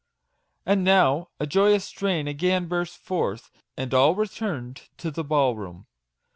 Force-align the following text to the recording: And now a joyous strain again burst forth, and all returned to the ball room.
And 0.65 0.83
now 0.83 1.29
a 1.39 1.45
joyous 1.45 1.85
strain 1.85 2.27
again 2.27 2.67
burst 2.67 2.97
forth, 2.97 3.51
and 3.77 3.93
all 3.93 4.15
returned 4.15 4.89
to 4.97 5.11
the 5.11 5.23
ball 5.23 5.53
room. 5.55 5.85